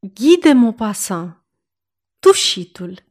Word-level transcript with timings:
Ghide 0.00 0.52
Maupassant 0.52 1.44
Tușitul 2.18 3.04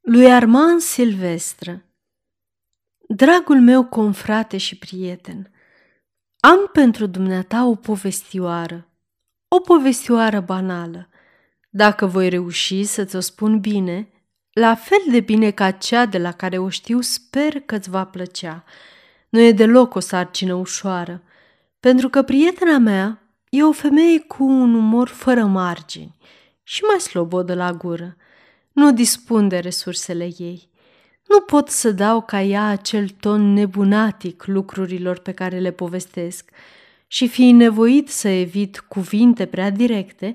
lui 0.00 0.32
Armand 0.32 0.80
Silvestră 0.80 1.84
Dragul 3.08 3.60
meu 3.60 3.84
confrate 3.84 4.56
și 4.56 4.78
prieten, 4.78 5.52
am 6.40 6.70
pentru 6.72 7.06
dumneata 7.06 7.66
o 7.66 7.74
povestioară, 7.74 8.88
o 9.48 9.60
povestioară 9.60 10.40
banală. 10.40 11.08
Dacă 11.70 12.06
voi 12.06 12.28
reuși 12.28 12.84
să-ți 12.84 13.16
o 13.16 13.20
spun 13.20 13.60
bine, 13.60 14.08
la 14.52 14.74
fel 14.74 15.02
de 15.10 15.20
bine 15.20 15.50
ca 15.50 15.70
cea 15.70 16.06
de 16.06 16.18
la 16.18 16.32
care 16.32 16.58
o 16.58 16.68
știu, 16.68 17.00
sper 17.00 17.60
că-ți 17.60 17.90
va 17.90 18.04
plăcea. 18.04 18.64
Nu 19.28 19.40
e 19.40 19.52
deloc 19.52 19.94
o 19.94 20.00
sarcină 20.00 20.54
ușoară, 20.54 21.22
pentru 21.80 22.08
că 22.08 22.22
prietena 22.22 22.78
mea 22.78 23.23
E 23.56 23.62
o 23.62 23.72
femeie 23.72 24.18
cu 24.18 24.44
un 24.44 24.74
umor 24.74 25.08
fără 25.08 25.44
margini 25.44 26.16
și 26.62 26.82
mai 26.82 27.00
slobodă 27.00 27.54
la 27.54 27.72
gură. 27.72 28.16
Nu 28.72 28.92
dispun 28.92 29.48
de 29.48 29.58
resursele 29.58 30.28
ei. 30.38 30.68
Nu 31.28 31.40
pot 31.40 31.68
să 31.68 31.90
dau 31.90 32.22
ca 32.22 32.42
ea 32.42 32.66
acel 32.66 33.08
ton 33.08 33.52
nebunatic 33.52 34.44
lucrurilor 34.46 35.18
pe 35.18 35.32
care 35.32 35.58
le 35.58 35.70
povestesc 35.70 36.50
și 37.06 37.28
fiind 37.28 37.60
nevoit 37.60 38.08
să 38.08 38.28
evit 38.28 38.78
cuvinte 38.78 39.46
prea 39.46 39.70
directe, 39.70 40.32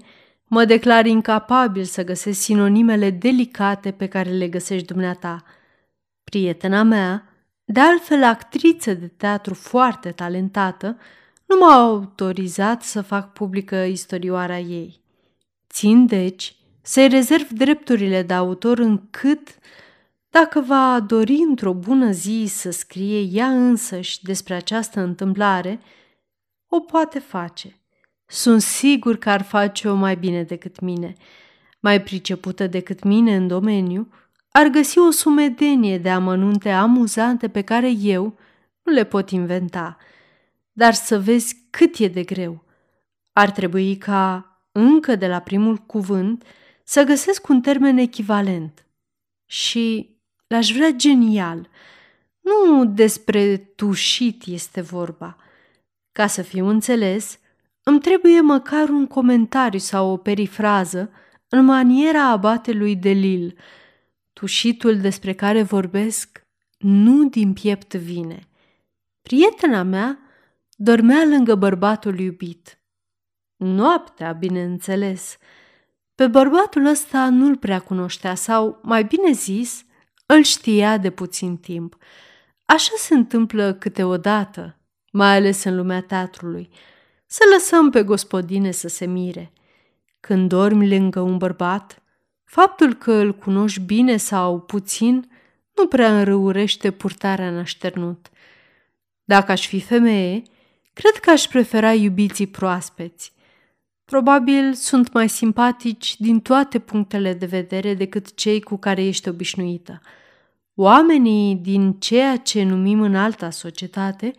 mă 0.48 0.66
declar 0.66 1.06
incapabil 1.06 1.84
să 1.84 2.04
găsesc 2.04 2.40
sinonimele 2.40 3.10
delicate 3.10 3.92
pe 3.92 4.08
care 4.08 4.30
le 4.30 4.48
găsești 4.48 4.88
dumneata. 4.88 5.44
Prietena 6.24 6.84
mea, 6.84 7.34
de 7.66 7.80
altfel 7.80 8.24
actriță 8.24 8.94
de 8.94 9.08
teatru 9.08 9.54
foarte 9.54 10.12
talentată, 10.12 10.98
nu 11.50 11.58
m-au 11.58 11.90
autorizat 11.90 12.84
să 12.84 13.02
fac 13.02 13.34
publică 13.34 13.76
istorioara 13.76 14.60
ei. 14.60 15.02
Țin, 15.70 16.06
deci, 16.06 16.56
să-i 16.82 17.08
rezerv 17.08 17.48
drepturile 17.50 18.22
de 18.22 18.34
autor 18.34 18.80
încât, 18.80 19.48
dacă 20.30 20.60
va 20.60 21.00
dori 21.00 21.36
într-o 21.48 21.74
bună 21.74 22.12
zi 22.12 22.46
să 22.48 22.72
scrie 22.72 23.20
ea 23.20 23.48
însăși 23.48 24.24
despre 24.24 24.54
această 24.54 25.00
întâmplare, 25.00 25.80
o 26.68 26.80
poate 26.80 27.20
face. 27.20 27.76
Sunt 28.26 28.62
sigur 28.62 29.18
că 29.18 29.30
ar 29.30 29.42
face-o 29.42 29.94
mai 29.94 30.16
bine 30.16 30.44
decât 30.44 30.80
mine, 30.80 31.14
mai 31.80 32.02
pricepută 32.02 32.68
decât 32.68 33.04
mine 33.04 33.36
în 33.36 33.48
domeniu, 33.48 34.12
ar 34.52 34.68
găsi 34.68 35.00
o 35.00 35.12
sumedenie 35.12 35.98
de 35.98 36.10
amănunte 36.10 36.70
amuzante 36.70 37.48
pe 37.48 37.62
care 37.62 37.92
eu 37.92 38.38
nu 38.84 38.94
le 38.94 39.04
pot 39.04 39.30
inventa– 39.30 39.98
dar 40.80 40.94
să 40.94 41.20
vezi 41.20 41.56
cât 41.70 41.98
e 41.98 42.08
de 42.08 42.24
greu. 42.24 42.64
Ar 43.34 43.52
trebui 43.52 43.98
ca, 43.98 44.46
încă 44.72 45.16
de 45.16 45.28
la 45.28 45.40
primul 45.40 45.78
cuvânt, 45.78 46.44
să 46.84 47.04
găsesc 47.04 47.48
un 47.48 47.62
termen 47.62 47.98
echivalent. 47.98 48.86
Și 49.46 50.16
l-aș 50.48 50.72
vrea 50.72 50.90
genial. 50.92 51.70
Nu 52.40 52.86
despre 52.86 53.58
tușit 53.58 54.46
este 54.46 54.82
vorba. 54.82 55.38
Ca 56.12 56.28
să 56.28 56.42
fiu 56.42 56.68
înțeles, 56.68 57.40
îmi 57.84 58.00
trebuie 58.00 58.42
măcar 58.42 58.90
un 58.90 59.08
comentariu 59.08 59.80
sau 59.80 60.12
o 60.12 60.18
perifrază 60.18 61.12
în 61.50 61.66
maniera 61.66 62.24
abatelui 62.30 62.96
de 62.96 63.12
Lil. 63.12 63.58
Tușitul 64.34 64.98
despre 64.98 65.34
care 65.34 65.62
vorbesc 65.62 66.48
nu 66.78 67.30
din 67.30 67.54
piept 67.54 67.94
vine. 67.94 68.48
Prietena 69.22 69.84
mea 69.84 70.24
dormea 70.82 71.26
lângă 71.26 71.56
bărbatul 71.56 72.20
iubit. 72.20 72.82
Noaptea, 73.56 74.32
bineînțeles. 74.32 75.38
Pe 76.16 76.28
bărbatul 76.28 76.86
ăsta 76.86 77.30
nu-l 77.30 77.58
prea 77.58 77.80
cunoștea 77.80 78.36
sau, 78.36 78.80
mai 78.84 79.04
bine 79.04 79.32
zis, 79.32 79.86
îl 80.26 80.44
știa 80.44 80.98
de 80.98 81.10
puțin 81.10 81.58
timp. 81.58 81.98
Așa 82.66 82.92
se 82.98 83.14
întâmplă 83.14 83.74
câteodată, 83.74 84.80
mai 85.12 85.36
ales 85.36 85.64
în 85.64 85.76
lumea 85.76 86.02
teatrului. 86.02 86.70
Să 87.26 87.44
lăsăm 87.54 87.90
pe 87.90 88.04
gospodine 88.04 88.72
să 88.72 88.88
se 88.88 89.06
mire. 89.06 89.54
Când 90.20 90.50
dormi 90.50 90.90
lângă 90.90 91.20
un 91.20 91.38
bărbat, 91.38 92.04
faptul 92.44 92.94
că 92.94 93.12
îl 93.12 93.34
cunoști 93.34 93.82
bine 93.82 94.18
sau 94.18 94.60
puțin 94.60 95.32
nu 95.76 95.88
prea 95.88 96.20
înrăurește 96.20 96.92
purtarea 96.92 97.48
în 97.48 97.58
așternut. 97.58 98.30
Dacă 99.24 99.52
aș 99.52 99.68
fi 99.68 99.80
femeie, 99.80 100.44
Cred 100.94 101.14
că 101.14 101.30
aș 101.30 101.48
prefera 101.48 101.94
iubiții 101.94 102.48
proaspeți. 102.48 103.34
Probabil 104.06 104.74
sunt 104.74 105.14
mai 105.14 105.30
simpatici 105.30 106.20
din 106.20 106.40
toate 106.40 106.80
punctele 106.80 107.34
de 107.34 107.46
vedere 107.46 107.94
decât 107.94 108.36
cei 108.36 108.62
cu 108.62 108.78
care 108.78 109.04
ești 109.04 109.30
obișnuită. 109.30 110.02
Oamenii 110.76 111.56
din 111.56 111.94
ceea 111.94 112.38
ce 112.38 112.64
numim 112.64 113.02
în 113.02 113.16
alta 113.16 113.50
societate 113.50 114.34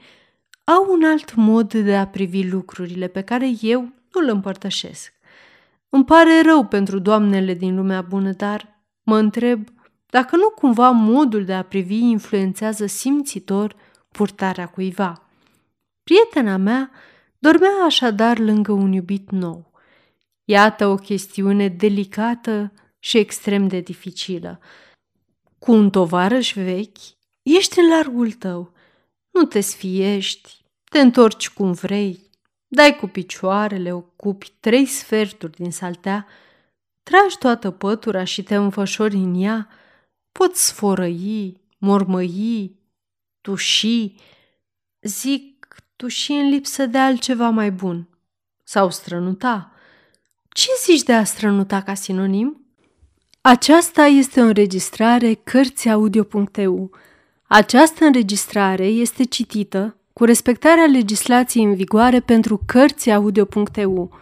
au 0.65 0.87
un 0.91 1.05
alt 1.05 1.35
mod 1.35 1.75
de 1.75 1.97
a 1.97 2.07
privi 2.07 2.49
lucrurile 2.49 3.07
pe 3.07 3.21
care 3.21 3.51
eu 3.61 3.81
nu 3.81 4.21
îl 4.21 4.29
împărtășesc. 4.29 5.13
Îmi 5.89 6.05
pare 6.05 6.41
rău 6.43 6.65
pentru 6.65 6.99
doamnele 6.99 7.55
din 7.55 7.77
lumea 7.77 8.03
bună, 8.03 8.33
dar 8.33 8.83
mă 9.03 9.17
întreb 9.17 9.69
dacă 10.07 10.37
nu 10.37 10.49
cumva 10.49 10.91
modul 10.91 11.45
de 11.45 11.55
a 11.55 11.63
privi 11.63 11.99
influențează 11.99 12.87
simțitor 12.87 13.77
purtarea 14.13 14.67
cuiva. 14.67 15.30
Prietena 16.11 16.57
mea 16.57 16.91
dormea 17.39 17.85
așadar 17.85 18.39
lângă 18.39 18.73
un 18.73 18.93
iubit 18.93 19.31
nou. 19.31 19.73
Iată 20.45 20.87
o 20.87 20.95
chestiune 20.95 21.69
delicată 21.69 22.73
și 22.99 23.19
extrem 23.19 23.69
de 23.69 23.81
dificilă. 23.81 24.61
Cu 25.59 25.73
un 25.73 25.91
tovarăș 25.91 26.53
vechi, 26.55 26.99
ești 27.43 27.79
în 27.79 27.89
largul 27.89 28.33
tău. 28.33 28.73
Nu 29.31 29.45
te 29.45 29.61
sfiești, 29.61 30.65
te 30.85 31.01
întorci 31.01 31.51
cum 31.51 31.73
vrei, 31.73 32.31
dai 32.67 32.97
cu 32.97 33.07
picioarele, 33.07 33.93
ocupi 33.93 34.53
trei 34.61 34.87
sferturi 34.87 35.57
din 35.57 35.71
saltea, 35.71 36.27
tragi 37.03 37.39
toată 37.39 37.71
pătura 37.71 38.25
și 38.25 38.43
te 38.43 38.55
înfășori 38.55 39.17
în 39.17 39.43
ea, 39.43 39.69
poți 40.33 40.67
sfărăi, 40.67 41.61
mormăi, 41.79 42.79
tuși. 43.41 44.15
Zic 45.01 45.60
tu 46.01 46.09
și 46.09 46.33
în 46.33 46.49
lipsă 46.49 46.87
de 46.87 46.99
altceva 46.99 47.49
mai 47.49 47.71
bun. 47.71 48.09
Sau 48.65 48.91
strănuta. 48.91 49.73
Ce 50.49 50.69
zici 50.85 51.03
de 51.03 51.13
a 51.13 51.25
strănuta 51.25 51.81
ca 51.81 51.95
sinonim? 51.95 52.65
Aceasta 53.41 54.05
este 54.05 54.41
o 54.41 54.45
înregistrare 54.45 55.35
Cărțiaudio.eu. 55.35 56.91
Această 57.47 58.05
înregistrare 58.05 58.87
este 58.87 59.25
citită 59.25 59.97
cu 60.13 60.25
respectarea 60.25 60.85
legislației 60.85 61.65
în 61.65 61.75
vigoare 61.75 62.21
pentru 62.21 62.63
Cărțiaudio.eu. 62.67 64.19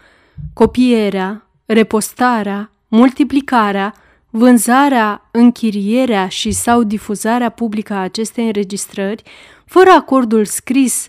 Copierea, 0.52 1.46
repostarea, 1.66 2.70
multiplicarea, 2.88 3.94
vânzarea, 4.30 5.28
închirierea 5.30 6.28
și 6.28 6.50
sau 6.50 6.82
difuzarea 6.82 7.48
publică 7.48 7.92
a 7.92 8.00
acestei 8.02 8.46
înregistrări, 8.46 9.22
fără 9.64 9.90
acordul 9.90 10.44
scris 10.44 11.08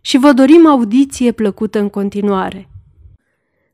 și 0.00 0.18
vă 0.18 0.32
dorim 0.32 0.66
audiție 0.66 1.32
plăcută 1.32 1.78
în 1.78 1.88
continuare. 1.88 2.68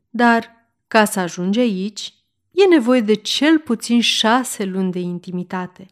Dar, 0.09 0.67
ca 0.87 1.05
să 1.05 1.19
ajungi 1.19 1.59
aici, 1.59 2.13
e 2.51 2.65
nevoie 2.65 3.01
de 3.01 3.13
cel 3.13 3.59
puțin 3.59 4.01
șase 4.01 4.63
luni 4.65 4.91
de 4.91 4.99
intimitate. 4.99 5.85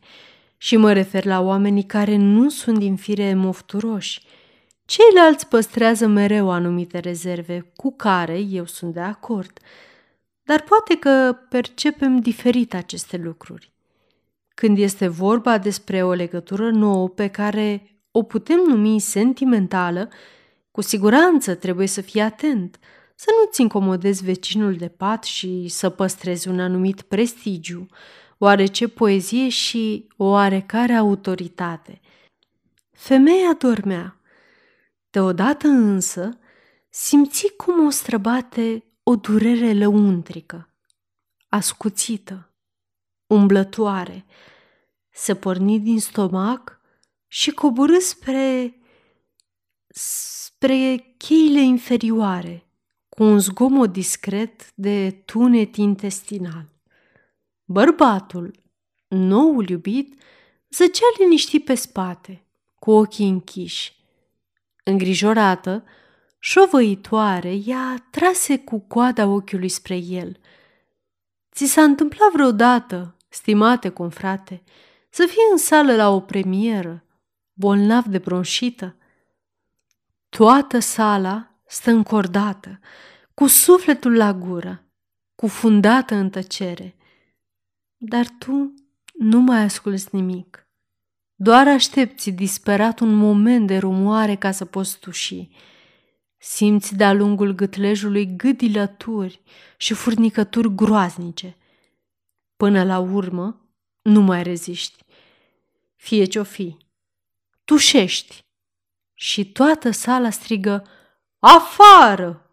Și 0.58 0.78
mă 0.78 0.94
refer 0.94 1.26
la 1.26 1.42
oamenii 1.42 1.84
care 1.84 2.16
nu 2.16 2.50
sunt 2.50 2.78
din 2.78 2.96
fire 2.96 3.34
mofturoși. 3.34 4.22
Ceilalți 4.86 5.48
păstrează 5.48 6.08
mereu 6.08 6.50
anumite 6.50 7.00
rezerve, 7.00 7.72
cu 7.76 7.94
care 7.96 8.40
eu 8.40 8.66
sunt 8.66 8.94
de 8.94 9.00
acord. 9.00 9.60
Dar 10.44 10.62
poate 10.62 10.98
că 10.98 11.38
percepem 11.50 12.20
diferit 12.20 12.74
aceste 12.74 13.18
lucruri. 13.18 13.72
Când 14.54 14.78
este 14.78 15.08
vorba 15.08 15.58
despre 15.58 16.04
o 16.04 16.14
legătură 16.14 16.70
nouă 16.70 17.10
pe 17.10 17.28
care 17.28 17.95
o 18.18 18.24
putem 18.24 18.60
numi 18.68 19.00
sentimentală, 19.00 20.10
cu 20.72 20.82
siguranță 20.82 21.56
trebuie 21.56 21.88
să 21.88 22.02
fii 22.02 22.22
atent– 22.22 22.80
să 23.16 23.30
nu-ți 23.40 23.62
incomodezi 23.62 24.24
vecinul 24.24 24.76
de 24.76 24.88
pat 24.88 25.24
și 25.24 25.68
să 25.68 25.90
păstrezi 25.90 26.48
un 26.48 26.60
anumit 26.60 27.02
prestigiu, 27.02 27.88
oarece 28.38 28.88
poezie 28.88 29.50
și 29.50 30.08
oarecare 30.18 30.94
autoritate. 30.94 32.02
Femeia 32.92 33.54
dormea. 33.58 34.20
Deodată 35.10 35.68
însă 35.68 36.40
simți 36.90 37.54
cum 37.58 37.86
o 37.86 37.90
străbate 37.90 38.84
o 39.04 39.16
durere 39.16 39.74
lăuntrică, 39.74 40.70
ascuțită, 41.50 42.54
umblătoare. 43.28 44.26
Se 45.10 45.36
porni 45.36 45.80
din 45.80 46.00
stomac 46.00 46.80
și 47.36 47.52
coborâ 47.52 48.00
spre 48.00 48.78
spre 49.88 51.16
cheile 51.18 51.60
inferioare, 51.60 52.68
cu 53.10 53.24
un 53.24 53.40
zgomot 53.40 53.92
discret 53.92 54.72
de 54.76 55.12
tunet 55.12 55.76
intestinal. 55.76 56.70
Bărbatul, 57.66 58.52
noul 59.08 59.70
iubit, 59.70 60.22
zăcea 60.70 61.06
liniștit 61.18 61.66
pe 61.66 61.76
spate, 61.76 62.46
cu 62.76 62.92
ochii 62.92 63.30
închiși. 63.30 63.96
Îngrijorată, 64.84 65.84
șovăitoare, 66.40 67.54
ea 67.66 68.08
trase 68.12 68.60
cu 68.60 68.80
coada 68.80 69.28
ochiului 69.28 69.70
spre 69.70 69.96
el. 69.96 70.40
Ți 71.52 71.66
s-a 71.66 71.84
întâmplat 71.84 72.32
vreodată, 72.32 73.16
stimate 73.30 73.90
confrate, 73.90 74.64
să 75.10 75.26
fii 75.26 75.52
în 75.52 75.58
sală 75.58 75.96
la 75.96 76.10
o 76.10 76.20
premieră, 76.20 77.05
bolnav 77.58 78.06
de 78.06 78.18
bronșită? 78.18 78.96
Toată 80.30 80.80
sala 80.80 81.52
stă 81.68 81.92
încordată, 81.92 82.80
cu 83.34 83.48
sufletul 83.48 84.16
la 84.16 84.34
gură, 84.34 84.84
cufundată 85.36 86.16
în 86.16 86.30
tăcere. 86.30 86.96
Dar 87.98 88.28
tu 88.40 88.74
nu 89.14 89.40
mai 89.40 89.62
asculți 89.62 90.08
nimic. 90.12 90.68
Doar 91.36 91.68
aștepți 91.68 92.30
disperat 92.30 93.00
un 93.00 93.14
moment 93.14 93.68
de 93.68 93.78
rumoare 93.78 94.36
ca 94.36 94.52
să 94.52 94.66
poți 94.66 95.00
tuși. 95.00 95.50
Simți 96.38 96.96
de-a 96.96 97.14
lungul 97.14 97.52
gâtlejului 97.52 98.36
gâdilături 98.36 99.42
și 99.78 99.94
furnicături 99.94 100.76
groaznice. 100.76 101.58
Până 102.56 102.84
la 102.84 103.00
urmă, 103.00 103.70
nu 104.02 104.22
mai 104.22 104.44
reziști. 104.44 105.04
Fie 105.96 106.26
ce-o 106.26 106.44
fi, 106.44 106.78
tușești 107.66 108.46
și 109.14 109.52
toată 109.52 109.92
sala 109.92 110.30
strigă 110.30 110.88
Afară! 111.40 112.50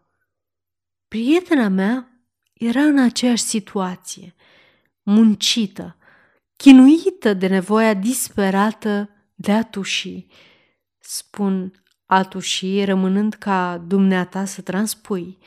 Prietena 1.07 1.67
mea 1.67 2.07
era 2.53 2.81
în 2.81 2.99
aceeași 2.99 3.43
situație, 3.43 4.35
muncită, 5.01 5.97
chinuită 6.55 7.33
de 7.33 7.47
nevoia 7.47 7.93
disperată 7.93 9.09
de 9.35 9.51
a 9.51 9.63
tuși. 9.63 10.25
Spun 10.99 11.83
a 12.05 12.23
tuși, 12.23 12.83
rămânând 12.83 13.33
ca 13.33 13.77
dumneata 13.77 14.45
să 14.45 14.61
transpui. 14.61 15.37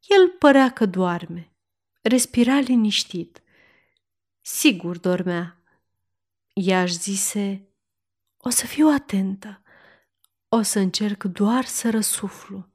El 0.00 0.28
părea 0.28 0.70
că 0.70 0.86
doarme, 0.86 1.56
respira 2.02 2.58
liniștit. 2.58 3.42
Sigur 4.40 4.98
dormea. 4.98 5.62
Ea 6.52 6.82
își 6.82 6.98
zise, 6.98 7.68
o 8.48 8.50
să 8.50 8.66
fiu 8.66 8.88
atentă. 8.88 9.62
O 10.48 10.62
să 10.62 10.78
încerc 10.78 11.24
doar 11.24 11.64
să 11.64 11.90
răsuflu, 11.90 12.68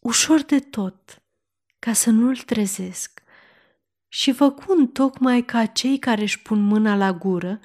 ușor 0.00 0.42
de 0.42 0.58
tot, 0.58 1.22
ca 1.78 1.92
să 1.92 2.10
nu-l 2.10 2.36
trezesc. 2.36 3.22
Și 4.08 4.32
făcând 4.32 4.92
tocmai 4.92 5.42
ca 5.42 5.66
cei 5.66 5.98
care 5.98 6.22
își 6.22 6.42
pun 6.42 6.62
mâna 6.62 6.96
la 6.96 7.12
gură 7.12 7.60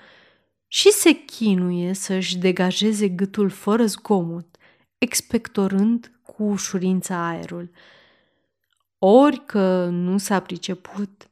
și 0.67 0.91
se 0.91 1.11
chinuie 1.11 1.93
să-și 1.93 2.37
degajeze 2.37 3.07
gâtul 3.07 3.49
fără 3.49 3.85
zgomot, 3.85 4.57
expectorând 4.97 6.19
cu 6.23 6.43
ușurință 6.43 7.13
aerul. 7.13 7.71
Ori 8.97 9.45
că 9.45 9.85
nu 9.85 10.17
s-a 10.17 10.39
priceput, 10.39 11.29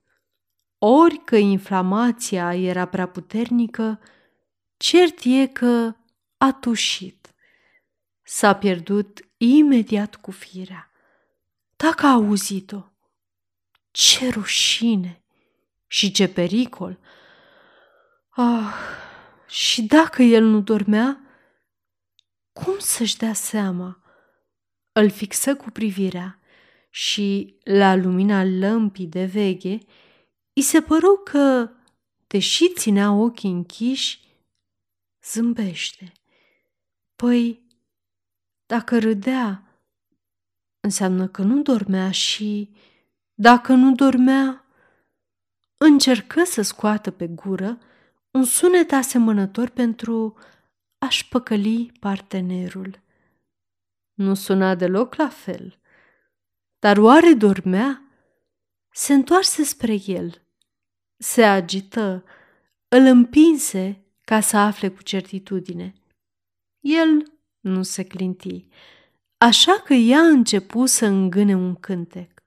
ori 0.77 1.17
că 1.17 1.35
inflamația 1.35 2.55
era 2.55 2.85
prea 2.85 3.07
puternică, 3.07 3.99
cert 4.77 5.19
e 5.23 5.47
că 5.47 5.95
a 6.37 6.53
tușit. 6.53 7.33
S-a 8.23 8.55
pierdut 8.55 9.19
imediat 9.37 10.15
cu 10.15 10.31
firea. 10.31 10.91
Dacă 11.75 12.05
a 12.05 12.11
auzit-o, 12.11 12.83
ce 13.91 14.29
rușine 14.29 15.23
și 15.87 16.11
ce 16.11 16.27
pericol! 16.27 16.99
Ah, 18.29 18.73
și 19.47 19.81
dacă 19.81 20.21
el 20.21 20.43
nu 20.43 20.61
dormea, 20.61 21.21
cum 22.51 22.79
să-și 22.79 23.17
dea 23.17 23.33
seama? 23.33 24.01
Îl 24.91 25.09
fixă 25.09 25.55
cu 25.55 25.69
privirea 25.69 26.39
și, 26.89 27.55
la 27.63 27.95
lumina 27.95 28.43
lămpii 28.43 29.05
de 29.05 29.25
veghe, 29.25 29.77
i 30.53 30.61
se 30.61 30.81
păru 30.81 31.21
că, 31.25 31.69
deși 32.27 32.73
ținea 32.73 33.11
ochii 33.11 33.49
închiși, 33.49 34.26
zâmbește. 35.31 36.11
Păi, 37.15 37.65
dacă 38.65 38.99
râdea, 38.99 39.63
înseamnă 40.79 41.27
că 41.27 41.41
nu 41.41 41.61
dormea 41.61 42.11
și, 42.11 42.75
dacă 43.33 43.73
nu 43.73 43.95
dormea, 43.95 44.65
încercă 45.77 46.43
să 46.43 46.61
scoată 46.61 47.11
pe 47.11 47.27
gură 47.27 47.77
un 48.31 48.43
sunet 48.43 48.91
asemănător 48.91 49.69
pentru 49.69 50.37
a-și 50.97 51.27
păcăli 51.27 51.91
partenerul. 51.99 53.01
Nu 54.13 54.33
suna 54.33 54.75
deloc 54.75 55.15
la 55.15 55.29
fel, 55.29 55.79
dar 56.79 56.97
oare 56.97 57.33
dormea? 57.33 58.01
Se 58.89 59.13
întoarse 59.13 59.63
spre 59.63 59.97
el, 60.05 60.41
se 61.17 61.43
agită, 61.43 62.23
îl 62.87 63.05
împinse 63.05 64.06
ca 64.27 64.39
să 64.39 64.57
afle 64.57 64.89
cu 64.89 65.01
certitudine. 65.01 65.93
El 66.79 67.33
nu 67.59 67.83
se 67.83 68.03
clinti, 68.03 68.67
așa 69.37 69.79
că 69.79 69.93
ea 69.93 70.19
a 70.19 70.27
început 70.27 70.89
să 70.89 71.05
îngâne 71.05 71.55
un 71.55 71.75
cântec. 71.75 72.43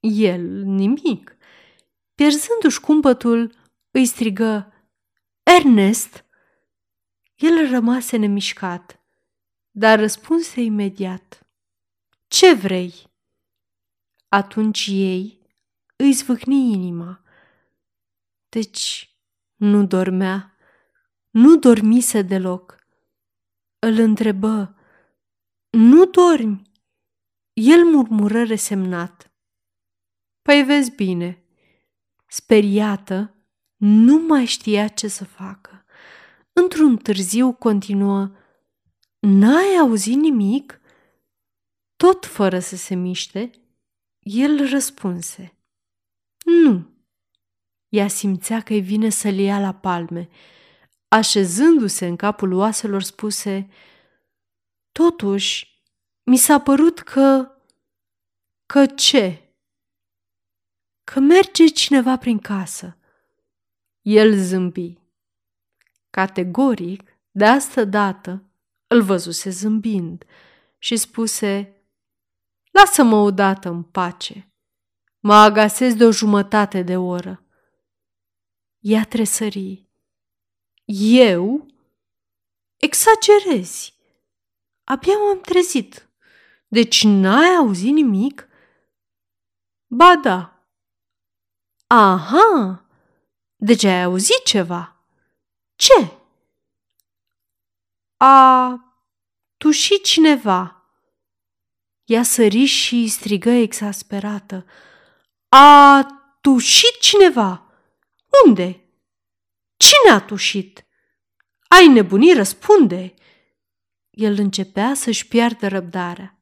El 0.00 0.62
nimic. 0.62 1.36
Pierzându-și 2.14 2.80
cumpătul, 2.80 3.54
îi 3.90 4.06
strigă, 4.06 4.72
Ernest! 5.42 6.24
El 7.34 7.70
rămase 7.70 8.16
nemișcat, 8.16 9.00
dar 9.70 9.98
răspunse 9.98 10.60
imediat, 10.60 11.46
Ce 12.26 12.54
vrei? 12.54 12.94
Atunci 14.28 14.86
ei 14.86 15.38
îi 15.96 16.12
zvâcni 16.12 16.72
inima. 16.72 17.22
Deci 18.48 19.16
nu 19.56 19.86
dormea, 19.86 20.55
nu 21.36 21.56
dormise 21.56 22.22
deloc 22.22 22.76
îl 23.78 23.98
întrebă, 23.98 24.76
Nu 25.70 26.04
dormi? 26.04 26.62
El 27.52 27.84
murmură 27.84 28.42
resemnat. 28.42 29.34
Păi 30.42 30.62
vezi 30.62 30.90
bine. 30.94 31.44
Speriată, 32.26 33.34
nu 33.76 34.18
mai 34.18 34.44
știa 34.44 34.88
ce 34.88 35.08
să 35.08 35.24
facă. 35.24 35.84
Într-un 36.52 36.96
târziu 36.96 37.52
continuă, 37.52 38.32
N-ai 39.18 39.76
auzit 39.80 40.16
nimic? 40.16 40.80
Tot 41.96 42.26
fără 42.26 42.58
să 42.58 42.76
se 42.76 42.94
miște, 42.94 43.50
el 44.18 44.68
răspunse, 44.70 45.58
Nu. 46.44 46.90
Ea 47.88 48.08
simțea 48.08 48.60
că 48.60 48.72
îi 48.72 48.80
vine 48.80 49.08
să-l 49.08 49.38
ia 49.38 49.60
la 49.60 49.74
palme, 49.74 50.28
așezându-se 51.08 52.06
în 52.06 52.16
capul 52.16 52.52
oaselor, 52.52 53.02
spuse 53.02 53.68
Totuși, 54.92 55.82
mi 56.22 56.36
s-a 56.36 56.60
părut 56.60 56.98
că... 56.98 57.50
Că 58.66 58.86
ce? 58.86 59.54
Că 61.04 61.20
merge 61.20 61.66
cineva 61.66 62.18
prin 62.18 62.38
casă. 62.38 62.96
El 64.00 64.36
zâmbi. 64.36 64.98
Categoric, 66.10 67.18
de 67.30 67.44
asta 67.44 67.84
dată, 67.84 68.44
îl 68.86 69.02
văzuse 69.02 69.50
zâmbind 69.50 70.24
și 70.78 70.96
spuse 70.96 71.70
Lasă-mă 72.70 73.16
odată 73.16 73.68
în 73.68 73.82
pace. 73.82 74.52
Mă 75.20 75.34
agasez 75.34 75.94
de 75.94 76.04
o 76.04 76.10
jumătate 76.10 76.82
de 76.82 76.96
oră. 76.96 77.44
Ea 78.78 79.04
tresării 79.04 79.85
eu? 80.94 81.66
Exagerezi. 82.76 83.94
Abia 84.84 85.16
m-am 85.16 85.40
trezit. 85.40 86.08
Deci 86.68 87.04
n-ai 87.04 87.54
auzit 87.54 87.92
nimic? 87.92 88.48
Ba 89.86 90.16
da. 90.16 90.66
Aha! 91.86 92.84
Deci 93.56 93.84
ai 93.84 94.02
auzit 94.02 94.44
ceva? 94.44 94.96
Ce? 95.74 96.10
A 98.16 98.80
tușit 99.56 100.04
cineva. 100.04 100.84
Ea 102.04 102.22
sări 102.22 102.64
și 102.64 103.08
strigă 103.08 103.50
exasperată. 103.50 104.66
A 105.48 106.06
tușit 106.40 107.00
cineva. 107.00 107.66
Unde? 108.46 108.85
Cine 109.76 110.14
a 110.14 110.20
tușit? 110.20 110.86
Ai 111.68 111.86
nebunii, 111.86 112.34
răspunde! 112.34 113.14
El 114.10 114.38
începea 114.38 114.94
să-și 114.94 115.26
piardă 115.28 115.68
răbdarea. 115.68 116.38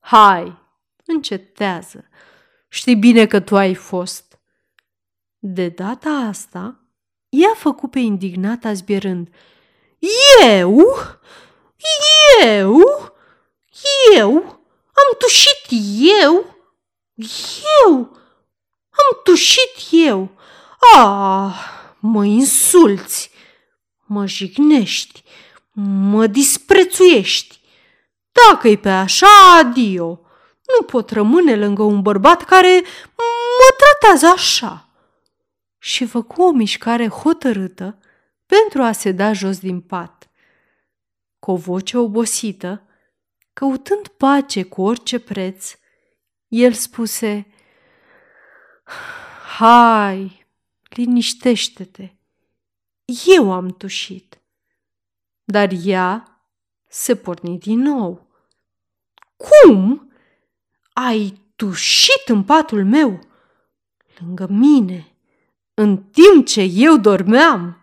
Hai, 0.00 0.58
încetează. 1.04 2.08
Știi 2.68 2.96
bine 2.96 3.26
că 3.26 3.40
tu 3.40 3.56
ai 3.56 3.74
fost. 3.74 4.38
De 5.38 5.68
data 5.68 6.10
asta, 6.10 6.84
ea 7.28 7.50
a 7.52 7.58
făcut 7.58 7.90
pe 7.90 7.98
indignata 7.98 8.72
zbierând. 8.72 9.34
Eu? 10.42 10.78
Eu? 12.44 12.80
Eu? 14.16 14.32
Am 14.86 15.16
tușit 15.18 15.66
eu? 16.24 16.56
Eu? 17.84 17.96
Am 18.90 19.20
tușit 19.24 19.74
eu? 19.90 20.30
Ah, 20.96 21.77
mă 22.00 22.24
insulți, 22.24 23.30
mă 24.06 24.26
jignești, 24.26 25.22
mă 26.10 26.26
disprețuiești. 26.26 27.60
Dacă-i 28.32 28.76
pe 28.76 28.88
așa, 28.88 29.58
adio. 29.58 30.20
Nu 30.78 30.84
pot 30.86 31.10
rămâne 31.10 31.56
lângă 31.56 31.82
un 31.82 32.02
bărbat 32.02 32.44
care 32.44 32.82
mă 33.16 33.76
tratează 33.76 34.26
așa. 34.26 34.88
Și 35.78 36.06
făcu 36.06 36.42
o 36.42 36.50
mișcare 36.50 37.08
hotărâtă 37.08 37.98
pentru 38.46 38.82
a 38.82 38.92
se 38.92 39.12
da 39.12 39.32
jos 39.32 39.58
din 39.58 39.80
pat. 39.80 40.30
Cu 41.38 41.50
o 41.50 41.56
voce 41.56 41.96
obosită, 41.96 42.82
căutând 43.52 44.08
pace 44.08 44.62
cu 44.62 44.82
orice 44.82 45.18
preț, 45.18 45.74
el 46.48 46.72
spuse, 46.72 47.46
Hai, 49.58 50.46
liniștește-te, 50.98 52.10
eu 53.26 53.52
am 53.52 53.68
tușit. 53.68 54.40
Dar 55.44 55.70
ea 55.84 56.42
se 56.88 57.16
porni 57.16 57.58
din 57.58 57.78
nou. 57.78 58.26
Cum? 59.36 60.12
Ai 60.92 61.40
tușit 61.56 62.22
în 62.26 62.44
patul 62.44 62.84
meu? 62.84 63.20
Lângă 64.18 64.46
mine, 64.46 65.16
în 65.74 65.96
timp 66.02 66.46
ce 66.46 66.60
eu 66.60 66.96
dormeam? 66.96 67.82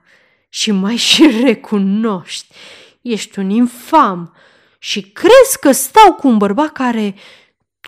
Și 0.50 0.72
mai 0.72 0.96
și 0.96 1.42
recunoști, 1.44 2.56
ești 3.02 3.40
un 3.40 3.50
infam 3.50 4.36
și 4.80 5.12
crezi 5.12 5.60
că 5.60 5.72
stau 5.72 6.14
cu 6.14 6.28
un 6.28 6.38
bărbat 6.38 6.72
care, 6.72 7.16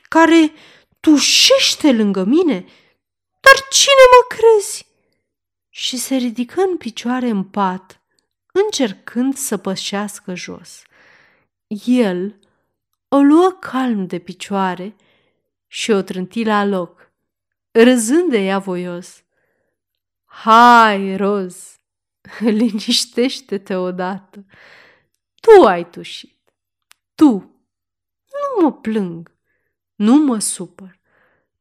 care 0.10 0.52
tușește 1.00 1.92
lângă 1.92 2.24
mine? 2.24 2.66
Dar 3.40 3.68
cine 3.70 4.04
mă 4.12 4.36
crezi? 4.36 4.88
Și 5.78 5.98
se 5.98 6.16
ridică 6.16 6.62
în 6.62 6.78
picioare 6.78 7.30
în 7.30 7.44
pat, 7.44 8.02
încercând 8.52 9.36
să 9.36 9.58
pășească 9.58 10.36
jos. 10.36 10.84
El 11.86 12.40
o 13.08 13.18
luă 13.18 13.58
calm 13.60 14.06
de 14.06 14.20
picioare 14.20 14.96
și 15.68 15.92
o 15.92 16.02
trânti 16.02 16.44
la 16.44 16.66
loc, 16.66 17.12
râzând 17.72 18.30
de 18.30 18.38
ea 18.38 18.60
voios. 18.60 19.24
Hai, 20.26 21.16
Roz, 21.16 21.80
liniștește-te 22.40 23.76
odată. 23.76 24.46
Tu 25.42 25.66
ai 25.66 25.90
tușit. 25.90 26.54
Tu. 27.16 27.32
Nu 28.26 28.62
mă 28.62 28.74
plâng. 28.74 29.38
Nu 29.96 30.16
mă 30.16 30.40
supăr. 30.40 31.00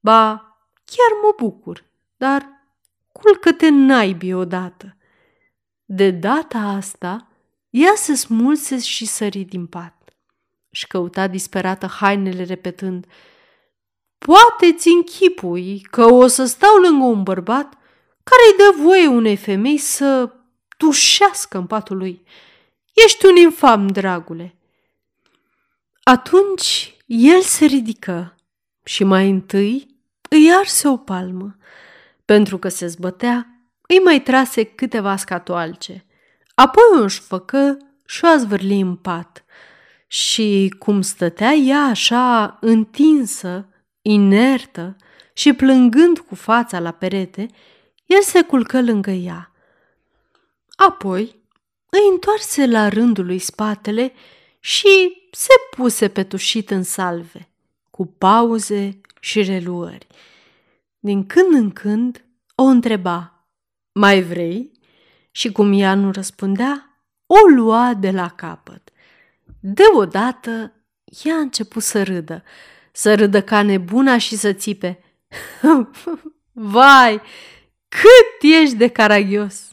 Ba, 0.01 0.37
chiar 0.85 1.21
mă 1.23 1.35
bucur, 1.37 1.85
dar 2.17 2.56
culcă-te 3.23 3.69
naibii 3.69 4.35
odată. 4.35 4.97
De 5.85 6.11
data 6.11 6.59
asta, 6.59 7.29
ea 7.71 7.93
se 7.95 8.15
smulse 8.15 8.79
și 8.79 9.07
sări 9.07 9.45
din 9.45 9.67
pat. 9.67 9.95
Și 10.71 10.87
căuta 10.87 11.27
disperată 11.27 11.87
hainele 11.87 12.43
repetând, 12.43 13.07
Poate-ți 14.19 14.89
închipui 14.89 15.81
că 15.81 16.05
o 16.05 16.27
să 16.27 16.45
stau 16.45 16.77
lângă 16.77 17.05
un 17.05 17.23
bărbat 17.23 17.73
care 18.23 18.43
îi 18.51 18.57
dă 18.57 18.83
voie 18.83 19.07
unei 19.07 19.37
femei 19.37 19.79
să 19.79 20.33
tușească 20.77 21.59
în 21.59 21.67
patul 21.67 21.97
lui. 21.97 22.23
Ești 23.05 23.27
un 23.27 23.37
infam, 23.37 23.87
dragule. 23.87 24.57
Atunci 26.03 26.97
el 27.07 27.41
se 27.41 27.65
ridică 27.65 28.35
și 28.85 29.05
mai 29.05 29.31
întâi 29.31 30.01
îi 30.31 30.53
arse 30.53 30.89
o 30.89 30.97
palmă. 30.97 31.57
Pentru 32.27 32.59
că 32.59 32.69
se 32.69 32.87
zbătea, 32.87 33.47
îi 33.89 33.99
mai 33.99 34.23
trase 34.23 34.65
câteva 34.65 35.17
scatoalce. 35.17 36.05
Apoi 36.55 36.83
o 36.99 37.03
își 37.03 37.21
făcă 37.21 37.77
și 38.07 38.25
o 38.25 38.39
zvârli 38.39 38.81
în 38.81 38.97
pat. 38.97 39.45
Și 40.07 40.75
cum 40.79 41.01
stătea 41.01 41.53
ea 41.53 41.83
așa 41.83 42.57
întinsă, 42.61 43.69
inertă 44.03 44.97
și 45.33 45.53
plângând 45.53 46.19
cu 46.19 46.35
fața 46.35 46.79
la 46.81 46.91
perete, 46.91 47.47
el 48.07 48.23
se 48.23 48.43
culcă 48.43 48.83
lângă 48.83 49.11
ea. 49.11 49.53
Apoi 50.77 51.43
îi 51.89 52.09
întoarse 52.11 52.67
la 52.67 52.89
rândul 52.89 53.27
lui 53.27 53.39
spatele 53.39 54.13
și 54.61 55.23
se 55.31 55.53
puse 55.77 56.09
petușit 56.09 56.71
în 56.71 56.83
salve, 56.83 57.49
cu 57.91 58.07
pauze 58.07 59.01
și 59.21 59.43
reluări. 59.43 60.07
Din 61.07 61.27
când 61.27 61.55
în 61.55 61.71
când 61.71 62.25
o 62.55 62.63
întreba, 62.63 63.49
mai 63.93 64.23
vrei? 64.23 64.73
Și 65.31 65.53
cum 65.53 65.73
ea 65.73 65.95
nu 65.95 66.11
răspundea, 66.11 67.05
o 67.27 67.49
lua 67.55 67.95
de 67.95 68.11
la 68.11 68.29
capăt. 68.31 68.91
Deodată, 69.61 70.73
ea 71.25 71.35
a 71.35 71.39
început 71.39 71.83
să 71.83 72.03
râdă, 72.03 72.43
să 72.93 73.15
râdă 73.15 73.43
ca 73.43 73.63
nebuna 73.63 74.19
și 74.19 74.37
să 74.37 74.53
țipe. 74.53 75.05
Vai, 76.53 77.21
cât 77.89 78.51
ești 78.63 78.77
de 78.77 78.89
caragios! 78.89 79.69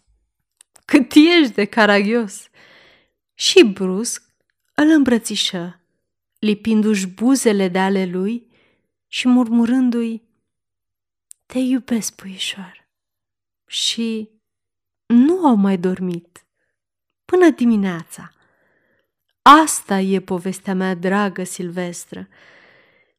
Cât 0.85 1.11
ești 1.11 1.53
de 1.53 1.65
caragios! 1.65 2.49
Și 3.33 3.63
brusc 3.65 4.23
îl 4.75 4.89
îmbrățișă, 4.89 5.79
lipindu-și 6.39 7.07
buzele 7.07 7.67
de 7.67 7.79
ale 7.79 8.05
lui 8.05 8.47
și 9.07 9.27
murmurându-i 9.27 10.31
Te 11.53 11.59
iubesc, 11.59 12.15
puișoar! 12.15 12.87
Și 13.67 14.29
nu 15.05 15.45
au 15.45 15.55
mai 15.55 15.77
dormit 15.77 16.45
până 17.25 17.49
dimineața. 17.49 18.31
Asta 19.41 19.99
e 19.99 20.19
povestea 20.19 20.73
mea 20.73 20.95
dragă, 20.95 21.43
Silvestră. 21.43 22.27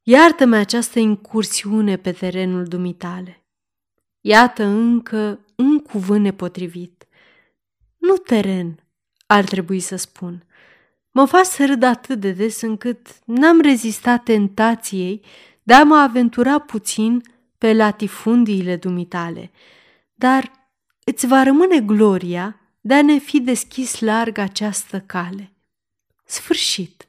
Iartă-mi 0.02 0.56
această 0.56 0.98
incursiune 0.98 1.96
pe 1.96 2.12
terenul 2.12 2.64
dumitale. 2.64 3.44
Iată 4.20 4.64
încă 4.64 5.40
un 5.56 5.78
cuvânt 5.78 6.22
nepotrivit. 6.22 7.06
Nu 7.96 8.16
teren, 8.16 8.84
ar 9.26 9.44
trebui 9.44 9.80
să 9.80 9.96
spun. 9.96 10.44
Mă 11.10 11.24
fac 11.24 11.44
să 11.44 11.66
râd 11.66 11.82
atât 11.82 12.20
de 12.20 12.32
des 12.32 12.60
încât 12.60 13.18
n-am 13.24 13.60
rezistat 13.60 14.22
tentației 14.22 15.24
de 15.62 15.74
a 15.74 15.84
mă 15.84 15.96
aventura 15.96 16.58
puțin 16.58 17.22
pe 17.64 17.73
latifundiile 17.73 18.76
dumitale, 18.76 19.50
dar 20.14 20.68
îți 21.04 21.26
va 21.26 21.42
rămâne 21.42 21.80
gloria 21.80 22.61
de 22.80 22.94
a 22.94 23.02
ne 23.02 23.18
fi 23.18 23.40
deschis 23.40 24.00
larg 24.00 24.38
această 24.38 25.00
cale. 25.00 25.52
Sfârșit! 26.25 27.09